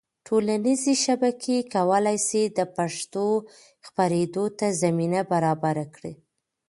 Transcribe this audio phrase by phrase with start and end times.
[0.27, 3.25] ټولنیزې شبکې کولی سي د پښتو
[3.87, 6.13] خپرېدو ته زمینه برابره کړي.